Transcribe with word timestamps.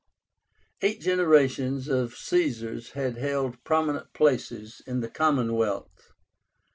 Eight 0.81 0.99
generations 0.99 1.87
of 1.87 2.15
Caesars 2.15 2.93
had 2.93 3.19
held 3.19 3.63
prominent 3.63 4.13
places 4.13 4.81
in 4.87 5.01
the 5.01 5.07
commonwealth. 5.11 6.13